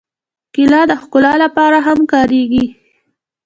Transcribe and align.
کېله 0.53 0.81
د 0.89 0.91
ښکلا 1.01 1.33
لپاره 1.43 1.77
هم 1.87 1.99
کارېږي. 2.11 2.65